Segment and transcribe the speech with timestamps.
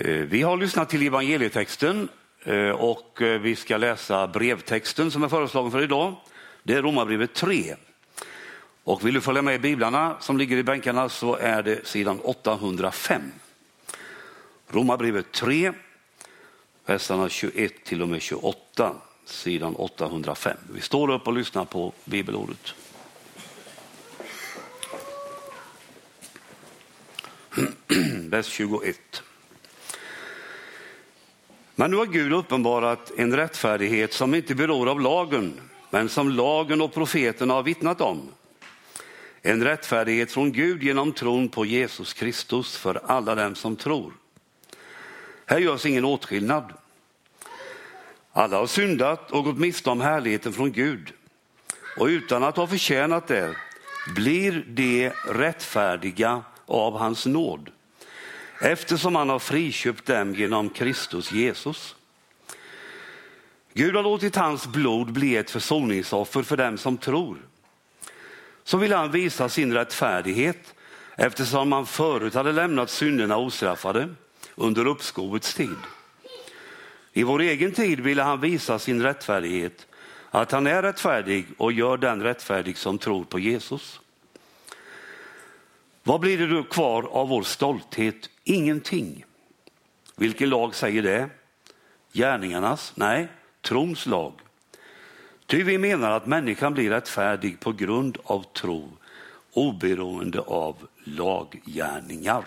[0.00, 2.08] Eh, vi har lyssnat till evangelietexten
[2.44, 6.14] eh, och eh, vi ska läsa brevtexten som är föreslagen för idag.
[6.62, 7.76] Det är Romarbrevet 3.
[8.84, 12.20] Och vill du följa med i biblarna som ligger i bänkarna så är det sidan
[12.20, 13.22] 805.
[14.68, 15.72] Romarbrevet 3,
[16.86, 18.94] verserna 21 till och med 28,
[19.24, 20.56] sidan 805.
[20.72, 22.74] Vi står upp och lyssnar på bibelordet.
[28.30, 29.22] Vers 21.
[31.80, 36.80] Men nu har Gud uppenbarat en rättfärdighet som inte beror av lagen, men som lagen
[36.80, 38.28] och profeterna har vittnat om.
[39.42, 44.12] En rättfärdighet från Gud genom tron på Jesus Kristus för alla dem som tror.
[45.46, 46.72] Här görs ingen åtskillnad.
[48.32, 51.12] Alla har syndat och gått miste om härligheten från Gud
[51.98, 53.54] och utan att ha förtjänat det
[54.14, 57.70] blir de rättfärdiga av hans nåd
[58.60, 61.96] eftersom han har friköpt dem genom Kristus Jesus.
[63.74, 67.38] Gud har låtit hans blod bli ett försoningsoffer för dem som tror.
[68.64, 70.74] Så vill han visa sin rättfärdighet
[71.16, 74.08] eftersom han förut hade lämnat synderna ostraffade
[74.54, 75.76] under uppskovets tid.
[77.12, 79.86] I vår egen tid ville han visa sin rättfärdighet,
[80.30, 83.99] att han är rättfärdig och gör den rättfärdig som tror på Jesus.
[86.02, 88.30] Vad blir det då kvar av vår stolthet?
[88.44, 89.24] Ingenting.
[90.16, 91.30] Vilken lag säger det?
[92.12, 92.92] Gärningarnas?
[92.96, 93.28] Nej,
[93.62, 94.32] trons lag.
[95.46, 98.88] Ty vi menar att människan blir rättfärdig på grund av tro,
[99.52, 102.44] oberoende av laggärningar.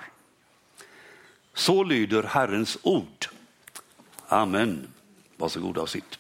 [1.54, 3.26] Så lyder Herrens ord.
[4.28, 4.88] Amen.
[5.38, 6.20] Varsågoda och sitt.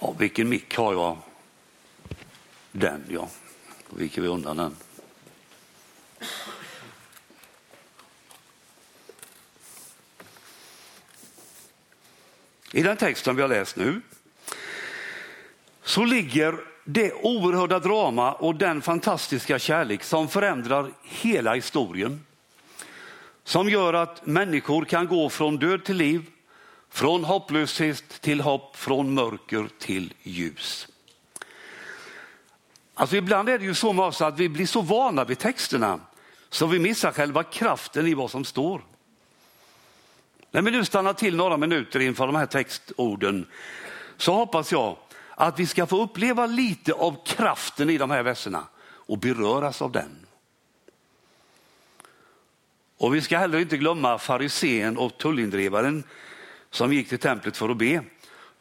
[0.00, 1.16] Ja, vilken mick har jag?
[2.72, 3.28] Den ja.
[3.92, 4.76] Då viker vi undan den.
[12.72, 14.00] I den texten vi har läst nu
[15.82, 22.26] så ligger det oerhörda drama och den fantastiska kärlek som förändrar hela historien.
[23.44, 26.30] Som gör att människor kan gå från död till liv,
[26.90, 30.91] från hopplöshet till hopp, från mörker till ljus.
[32.94, 36.00] Alltså ibland är det ju så med oss att vi blir så vana vid texterna
[36.50, 38.82] så vi missar själva kraften i vad som står.
[40.50, 43.46] När vi nu stannar till några minuter inför de här textorden
[44.16, 44.96] så hoppas jag
[45.34, 49.92] att vi ska få uppleva lite av kraften i de här verserna och beröras av
[49.92, 50.26] den.
[52.96, 56.04] Och vi ska heller inte glömma farisén och tullindrivaren
[56.70, 58.04] som gick till templet för att be.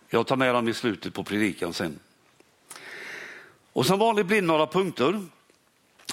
[0.10, 2.00] Jag tar med dem i slutet på predikan sen.
[3.74, 5.26] Och som vanligt blir det några punkter.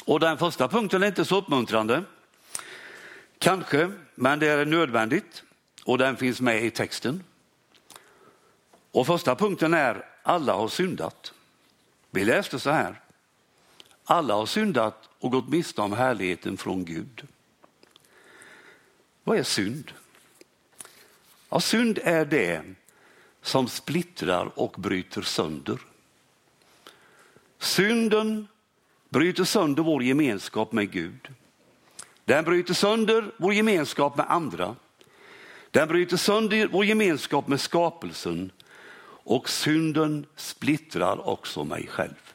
[0.04, 2.04] Och den första punkten är inte så uppmuntrande.
[3.38, 5.42] Kanske, men det är nödvändigt
[5.84, 7.24] och den finns med i texten.
[8.90, 11.32] Och första punkten är alla har syndat.
[12.10, 13.00] Vi läste så här.
[14.04, 17.26] Alla har syndat och gått miste om härligheten från Gud.
[19.24, 19.92] Vad är synd?
[21.48, 22.62] Ja, synd är det
[23.42, 25.78] som splittrar och bryter sönder.
[27.58, 28.48] Synden
[29.08, 31.28] bryter sönder vår gemenskap med Gud.
[32.24, 34.76] Den bryter sönder vår gemenskap med andra.
[35.70, 38.52] Den bryter sönder vår gemenskap med skapelsen
[39.24, 42.34] och synden splittrar också mig själv.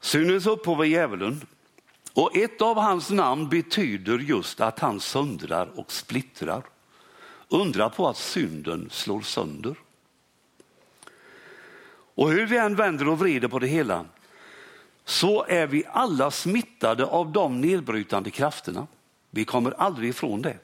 [0.00, 1.46] Syndens upphov är djävulen
[2.12, 6.62] och ett av hans namn betyder just att han söndrar och splittrar.
[7.48, 9.76] Undra på att synden slår sönder.
[12.16, 14.04] Och hur vi än vänder och vrider på det hela
[15.04, 18.86] så är vi alla smittade av de nedbrytande krafterna.
[19.30, 20.56] Vi kommer aldrig ifrån det.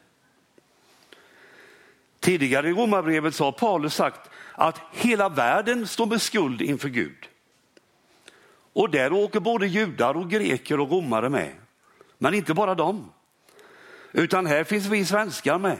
[2.20, 7.28] Tidigare i Romarbrevet så har Paulus sagt att hela världen står med skuld inför Gud.
[8.72, 11.52] Och där åker både judar och greker och romare med.
[12.18, 13.10] Men inte bara dem.
[14.12, 15.78] Utan här finns vi svenskar med.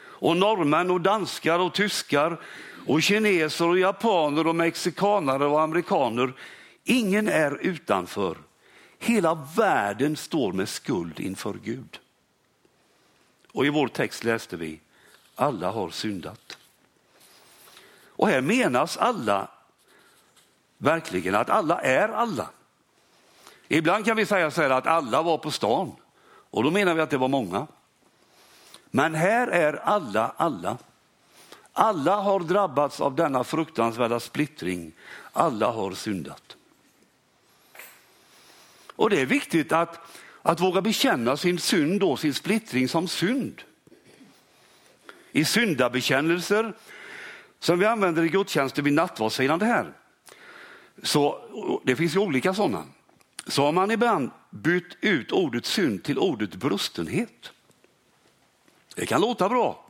[0.00, 2.40] Och norrmän och danskar och tyskar
[2.86, 6.32] och kineser och japaner och mexikanare och amerikaner.
[6.84, 8.36] Ingen är utanför.
[8.98, 11.98] Hela världen står med skuld inför Gud.
[13.52, 14.80] Och i vår text läste vi,
[15.34, 16.58] alla har syndat.
[18.06, 19.48] Och här menas alla
[20.78, 22.50] verkligen att alla är alla.
[23.68, 25.92] Ibland kan vi säga så här att alla var på stan
[26.50, 27.66] och då menar vi att det var många.
[28.90, 30.78] Men här är alla alla.
[31.80, 34.92] Alla har drabbats av denna fruktansvärda splittring.
[35.32, 36.56] Alla har syndat.
[38.96, 40.00] Och det är viktigt att
[40.42, 43.62] Att våga bekänna sin synd och sin splittring som synd.
[45.32, 46.72] I syndabekännelser
[47.58, 49.92] som vi använder i gudstjänster vid nattvardsfirande här,
[51.02, 51.38] så,
[51.84, 52.84] det finns ju olika sådana,
[53.46, 57.52] så har man ibland bytt ut ordet synd till ordet brustenhet.
[58.94, 59.89] Det kan låta bra,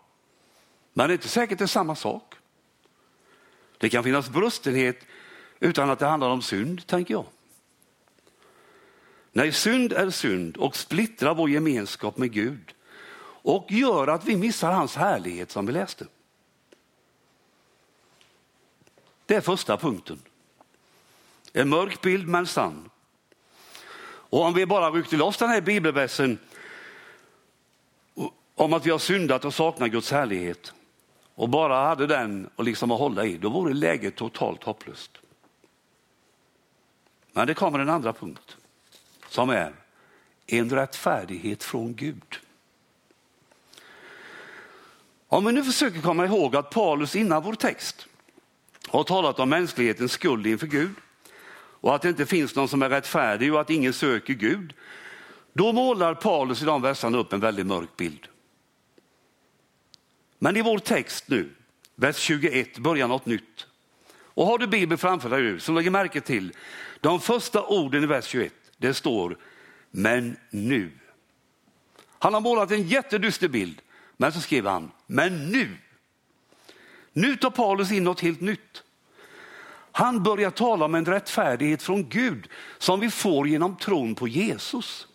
[0.92, 2.34] men det är inte säkert det är samma sak.
[3.78, 5.06] Det kan finnas brustenhet
[5.60, 7.26] utan att det handlar om synd, tänker jag.
[9.32, 12.74] Nej, synd är synd och splittrar vår gemenskap med Gud
[13.42, 16.06] och gör att vi missar hans härlighet som vi läste.
[19.26, 20.18] Det är första punkten.
[21.52, 22.90] En mörk bild men sann.
[24.02, 26.38] Och om vi bara ryckte loss den här bibelversen
[28.54, 30.72] om att vi har syndat och saknar Guds härlighet
[31.34, 35.10] och bara hade den och liksom att hålla i, då vore läget totalt hopplöst.
[37.32, 38.56] Men det kommer en andra punkt
[39.28, 39.72] som är
[40.46, 42.38] en rättfärdighet från Gud.
[45.28, 48.06] Om vi nu försöker komma ihåg att Paulus innan vår text
[48.88, 50.94] har talat om mänsklighetens skuld inför Gud
[51.80, 54.72] och att det inte finns någon som är rättfärdig och att ingen söker Gud.
[55.52, 58.28] Då målar Paulus i de verserna upp en väldigt mörk bild.
[60.42, 61.50] Men i vår text nu,
[61.94, 63.66] vers 21, börjar något nytt.
[64.12, 66.52] Och har du Bibeln framför dig nu så lägg märke till
[67.00, 68.52] de första orden i vers 21.
[68.76, 69.36] Det står
[69.90, 70.90] men nu.
[72.18, 73.82] Han har målat en jättedyster bild,
[74.16, 75.76] men så skriver han men nu.
[77.12, 78.82] Nu tar Paulus in något helt nytt.
[79.92, 82.48] Han börjar tala om en rättfärdighet från Gud
[82.78, 85.06] som vi får genom tron på Jesus.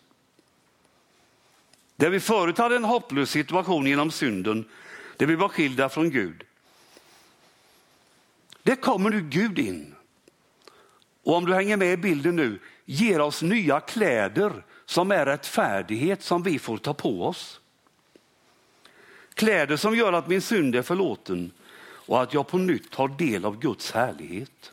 [1.96, 4.64] Där vi förut hade en hopplös situation genom synden,
[5.16, 6.44] där vi var skilda från Gud.
[8.62, 9.94] Där kommer nu Gud in.
[11.22, 16.22] Och om du hänger med i bilden nu, ger oss nya kläder som är rättfärdighet
[16.22, 17.60] som vi får ta på oss.
[19.34, 23.44] Kläder som gör att min synd är förlåten och att jag på nytt har del
[23.44, 24.72] av Guds härlighet.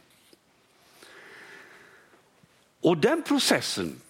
[2.81, 4.01] Och den processen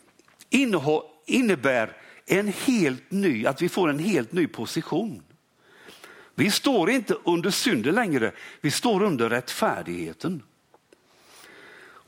[1.25, 5.23] innebär en helt ny, att vi får en helt ny position.
[6.35, 8.31] Vi står inte under synden längre,
[8.61, 10.43] vi står under rättfärdigheten.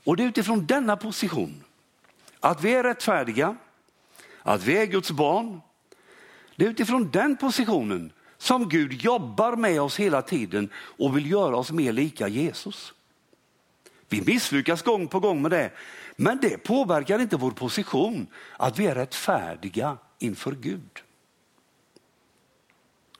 [0.04, 1.64] Och det är utifrån denna position,
[2.40, 3.56] att vi är rättfärdiga,
[4.42, 5.60] att vi är Guds barn.
[6.56, 11.56] Det är utifrån den positionen som Gud jobbar med oss hela tiden och vill göra
[11.56, 12.92] oss mer lika Jesus.
[14.08, 15.70] Vi misslyckas gång på gång med det,
[16.16, 18.26] men det påverkar inte vår position
[18.56, 21.02] att vi är rättfärdiga inför Gud.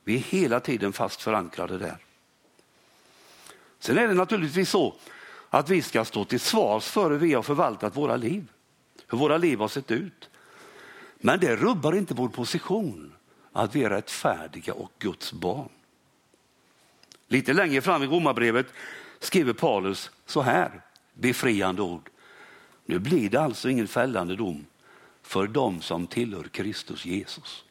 [0.06, 1.96] Vi är hela tiden fast förankrade där.
[3.78, 4.94] Sen är det naturligtvis så
[5.50, 8.48] att vi ska stå till svars för hur vi har förvaltat våra liv,
[9.08, 10.30] hur våra liv har sett ut.
[11.18, 13.12] Men det rubbar inte vår position
[13.52, 15.68] att vi är rättfärdiga och Guds barn.
[17.28, 18.66] Lite längre fram i Romarbrevet
[19.18, 20.80] skriver Paulus så här,
[21.14, 22.10] befriande ord.
[22.84, 24.66] Nu blir det alltså ingen fällande dom
[25.22, 27.64] för de som tillhör Kristus Jesus,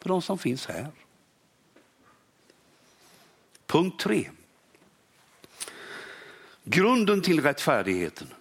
[0.00, 0.90] för de som finns här.
[3.68, 4.30] Punkt tre.
[6.64, 8.34] Grunden till rättfärdigheten.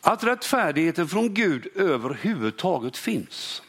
[0.00, 3.62] Att rättfärdigheten från Gud överhuvudtaget finns,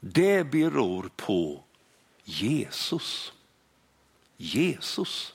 [0.00, 1.64] det beror på
[2.24, 3.32] Jesus.
[4.36, 5.34] Jesus.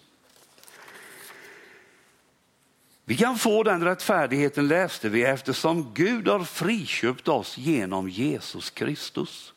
[3.05, 9.53] Vi kan få den rättfärdigheten läste vi eftersom Gud har friköpt oss genom Jesus Kristus.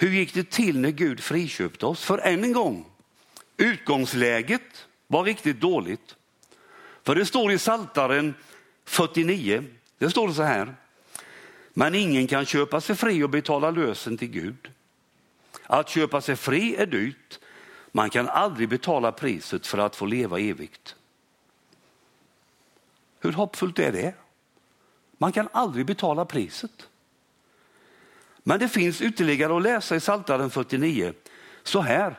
[0.00, 2.04] Hur gick det till när Gud friköpte oss?
[2.04, 2.86] För än en gång,
[3.56, 6.16] utgångsläget var riktigt dåligt.
[7.02, 8.34] För det står i Saltaren
[8.84, 9.64] 49,
[9.98, 10.74] det står så här.
[11.74, 14.70] Men ingen kan köpa sig fri och betala lösen till Gud.
[15.62, 17.38] Att köpa sig fri är dyrt.
[17.92, 20.96] Man kan aldrig betala priset för att få leva evigt.
[23.20, 24.14] Hur hoppfullt är det?
[25.18, 26.88] Man kan aldrig betala priset.
[28.42, 31.12] Men det finns ytterligare att läsa i Psaltaren 49.
[31.62, 32.18] Så här.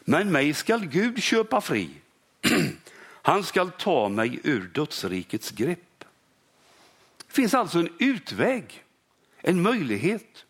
[0.00, 1.90] Men mig skall Gud köpa fri.
[3.22, 6.04] Han skall ta mig ur dödsrikets grepp.
[7.26, 8.84] Det finns alltså en utväg,
[9.40, 10.44] en möjlighet.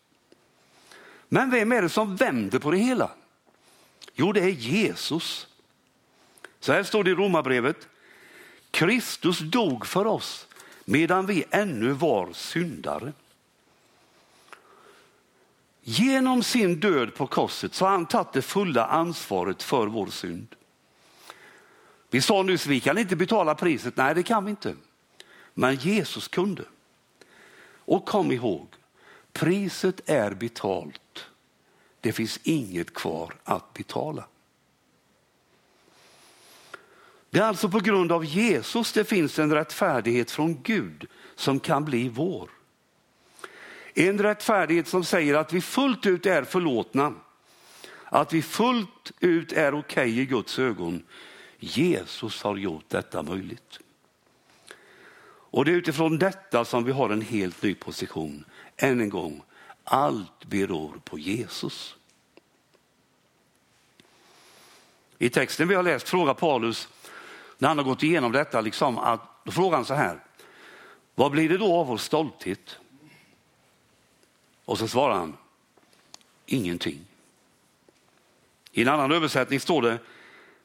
[1.29, 3.11] Men vem är det som vänder på det hela?
[4.13, 5.47] Jo, det är Jesus.
[6.59, 7.87] Så här står det i Romarbrevet.
[8.71, 10.47] Kristus dog för oss
[10.85, 13.13] medan vi ännu var syndare.
[15.83, 20.55] Genom sin död på korset så har han tagit det fulla ansvaret för vår synd.
[22.09, 23.97] Vi sa nyss, vi kan inte betala priset.
[23.97, 24.75] Nej, det kan vi inte.
[25.53, 26.63] men Jesus kunde.
[27.85, 28.67] Och kom ihåg,
[29.33, 31.25] priset är betalt.
[32.01, 34.25] Det finns inget kvar att betala.
[37.29, 41.85] Det är alltså på grund av Jesus det finns en rättfärdighet från Gud som kan
[41.85, 42.49] bli vår.
[43.93, 47.13] En rättfärdighet som säger att vi fullt ut är förlåtna,
[48.05, 51.03] att vi fullt ut är okej okay i Guds ögon.
[51.59, 53.79] Jesus har gjort detta möjligt.
[55.53, 58.45] Och det är utifrån detta som vi har en helt ny position.
[58.77, 59.43] Än en gång,
[59.83, 61.95] allt beror på Jesus.
[65.17, 66.87] I texten vi har läst frågar Paulus,
[67.57, 70.19] när han har gått igenom detta, liksom, att, då frågar han så här,
[71.15, 72.77] vad blir det då av vår stolthet?
[74.71, 75.37] Och så svarar han,
[76.45, 77.05] ingenting.
[78.71, 79.99] I en annan översättning står det,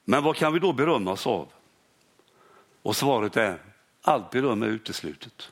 [0.04, 1.48] men vad kan vi då berömma oss av?
[2.82, 3.58] Och svaret är,
[4.02, 5.50] allt beröm är uteslutet.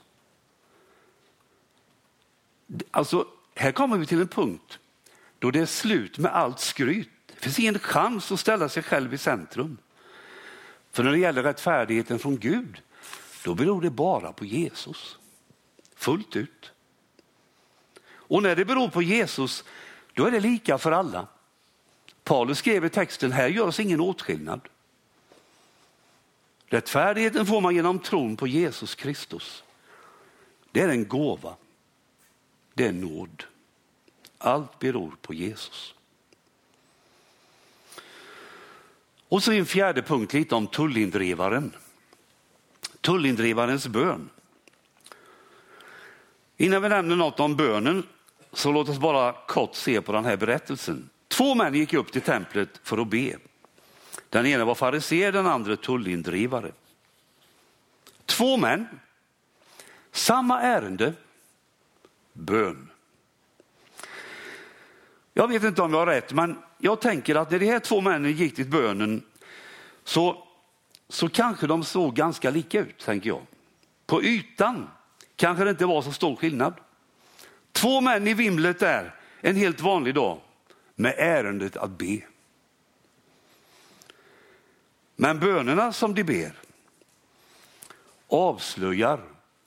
[2.91, 4.79] Alltså, här kommer vi till en punkt
[5.39, 7.09] då det är slut med allt skryt.
[7.27, 9.79] Det finns ingen chans att ställa sig själv i centrum.
[10.91, 12.83] För när det gäller rättfärdigheten från Gud,
[13.45, 15.19] då beror det bara på Jesus.
[15.95, 16.74] Fullt ut.
[18.29, 19.65] Och när det beror på Jesus,
[20.15, 21.27] då är det lika för alla.
[22.25, 24.61] Paulus skrev i texten, här görs ingen åtskillnad.
[26.67, 29.65] Rättfärdigheten får man genom tron på Jesus Kristus.
[30.73, 31.55] Det är en gåva.
[32.75, 33.45] Det är nåd.
[34.39, 35.95] Allt beror på Jesus.
[39.29, 41.73] Och så en fjärde punkt lite om tullindrivaren.
[43.01, 44.31] Tullindrivarens bön.
[46.57, 48.07] Innan vi nämner något om bönen
[48.57, 51.11] så låt oss bara kort se på den här berättelsen.
[51.29, 53.37] Två män gick upp till templet för att be.
[54.29, 56.73] Den ena var fariser, den andra tullindrivare.
[58.27, 58.87] Två män,
[60.13, 61.13] samma ärende,
[62.33, 62.91] bön.
[65.33, 68.01] Jag vet inte om jag har rätt, men jag tänker att när de här två
[68.01, 69.23] männen gick till bönen
[70.05, 70.45] så,
[71.09, 73.43] så kanske de såg ganska lika ut, tänker jag.
[74.07, 74.91] På ytan
[75.37, 76.75] kanske det inte var så stor skillnad.
[77.75, 80.41] Två män i vimlet där, en helt vanlig dag,
[80.95, 82.21] med ärendet att be.
[85.17, 86.53] Men bönerna som de ber
[88.29, 89.21] avslöjar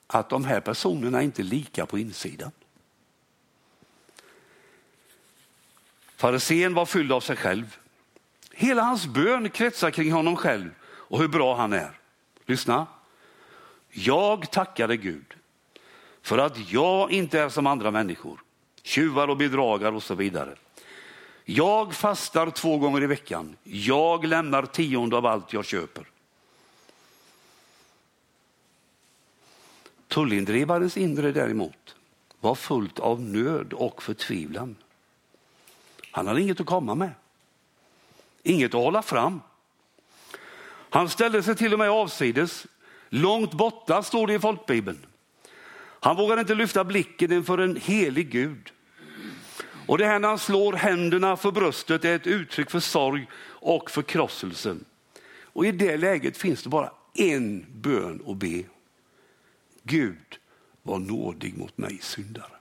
[0.06, 2.50] att de här personerna inte är lika på insidan.
[6.16, 7.76] Farisén var fylld av sig själv.
[8.52, 12.00] Hela hans bön kretsar kring honom själv och hur bra han är.
[12.46, 12.86] Lyssna.
[13.90, 15.37] Jag tackade Gud
[16.22, 18.40] för att jag inte är som andra människor,
[18.82, 20.54] tjuvar och bedragare och så vidare.
[21.44, 23.56] Jag fastar två gånger i veckan.
[23.62, 26.04] Jag lämnar tionde av allt jag köper.
[30.08, 31.96] Tullindrivarens inre däremot
[32.40, 34.76] var fullt av nöd och förtvivlan.
[36.10, 37.10] Han hade inget att komma med.
[38.42, 39.40] Inget att hålla fram.
[40.90, 42.66] Han ställde sig till och med avsides.
[43.08, 45.06] Långt borta står det i folkbibeln.
[46.00, 48.72] Han vågar inte lyfta blicken inför en helig Gud.
[49.86, 53.90] Och det här när han slår händerna för bröstet är ett uttryck för sorg och
[53.90, 54.76] förkrosselse.
[55.42, 58.62] Och i det läget finns det bara en bön att be.
[59.82, 60.38] Gud
[60.82, 62.52] var nådig mot mig syndare.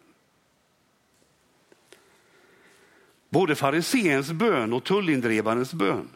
[3.29, 6.10] Både fariséns bön och tullindrivarens bön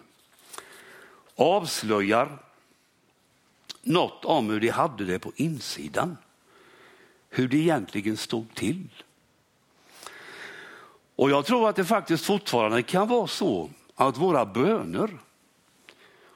[1.36, 2.38] avslöjar
[3.82, 6.18] något om hur de hade det på insidan.
[7.34, 8.88] Hur det egentligen stod till.
[11.16, 15.10] Och jag tror att det faktiskt fortfarande kan vara så att våra böner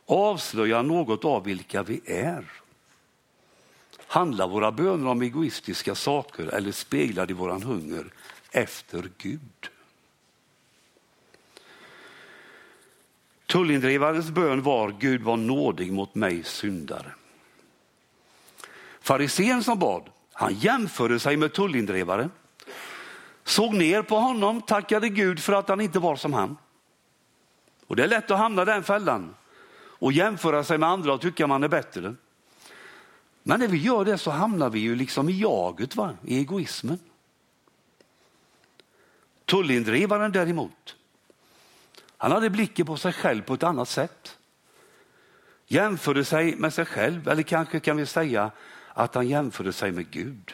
[0.05, 2.51] avslöjar något av vilka vi är.
[4.07, 8.05] Handlar våra böner om egoistiska saker eller speglar de våran hunger
[8.51, 9.69] efter Gud?
[13.45, 17.11] Tullindrivarens bön var Gud var nådig mot mig syndare.
[19.01, 22.29] Farisén som bad, han jämförde sig med tullindrivare,
[23.43, 26.57] såg ner på honom, tackade Gud för att han inte var som han.
[27.87, 29.35] Och Det är lätt att hamna i den fällan
[29.77, 32.15] och jämföra sig med andra och tycka man är bättre.
[33.43, 36.13] Men när vi gör det så hamnar vi ju liksom i jaget, va?
[36.23, 36.99] i egoismen.
[39.45, 40.95] Tullindrivaren däremot,
[42.17, 44.37] han hade blicken på sig själv på ett annat sätt.
[45.67, 48.51] Jämförde sig med sig själv, eller kanske kan vi säga
[48.97, 50.53] att han jämförde sig med Gud.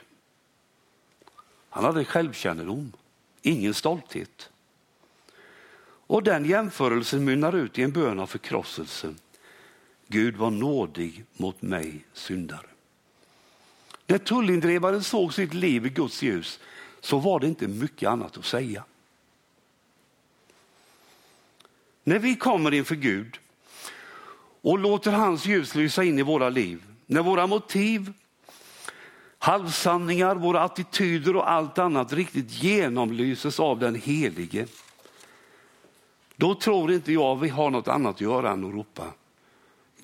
[1.70, 2.92] Han hade självkännedom,
[3.42, 4.50] ingen stolthet.
[5.84, 9.16] Och den jämförelsen mynnar ut i en bön av förkrosselse.
[10.08, 12.68] Gud var nådig mot mig syndare.
[14.08, 16.60] När tullindrivaren såg sitt liv i Guds ljus
[17.00, 18.84] så var det inte mycket annat att säga.
[22.04, 23.40] När vi kommer inför Gud
[24.62, 28.14] och låter hans ljus lysa in i våra liv, när våra motiv,
[29.42, 34.68] halvsanningar, våra attityder och allt annat riktigt genomlyses av den helige,
[36.36, 39.04] då tror inte jag vi har något annat att göra än att ropa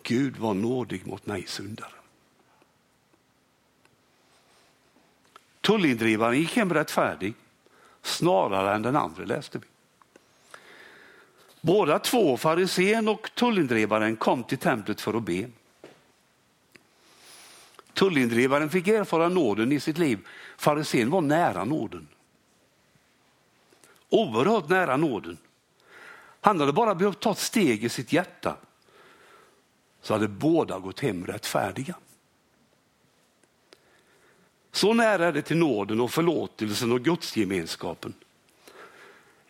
[0.04, 1.92] Gud var nådig mot mig syndare.
[5.62, 7.34] Tullindrivaren gick hem rättfärdig
[8.02, 9.66] snarare än den andra läste vi.
[11.62, 15.50] Båda två, farisén och tullindrivaren, kom till templet för att be.
[17.98, 20.20] Tullindrivaren fick erfara nåden i sitt liv.
[20.58, 22.08] Farisén var nära nåden.
[24.10, 25.38] Oerhört nära nåden.
[26.42, 28.58] Han hade bara behövt ta ett steg i sitt hjärta
[30.02, 31.96] så hade båda gått hem rättfärdiga.
[34.72, 38.14] Så nära är det till nåden och förlåtelsen och gudsgemenskapen.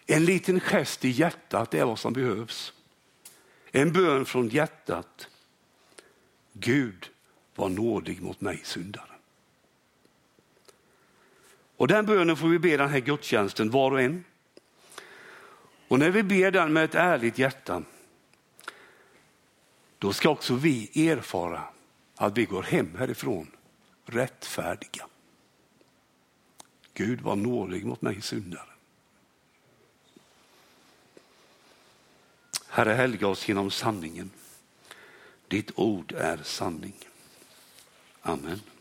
[0.06, 2.74] En liten gest i hjärtat är vad som behövs.
[3.72, 5.28] En bön från hjärtat.
[6.54, 7.12] Gud
[7.58, 9.12] var nådig mot mig syndare.
[11.78, 14.24] Och den bönen får vi be den här gudstjänsten var och en.
[15.88, 17.84] Och när vi ber den med ett ärligt hjärta,
[19.98, 21.64] då ska också vi erfara
[22.16, 23.52] att vi går hem härifrån
[24.06, 25.08] rättfärdiga.
[26.94, 28.70] Gud var nådig mot mig syndare.
[32.68, 34.32] Herre, helga oss genom sanningen.
[35.48, 37.07] Ditt ord är sanning.
[38.28, 38.77] Amen.